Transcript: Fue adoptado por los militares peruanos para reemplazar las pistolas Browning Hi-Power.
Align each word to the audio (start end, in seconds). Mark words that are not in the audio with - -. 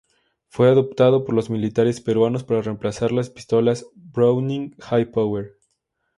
Fue 0.47 0.67
adoptado 0.67 1.23
por 1.25 1.35
los 1.35 1.51
militares 1.51 2.01
peruanos 2.01 2.43
para 2.43 2.63
reemplazar 2.63 3.11
las 3.11 3.29
pistolas 3.29 3.85
Browning 3.93 4.71
Hi-Power. 4.89 5.59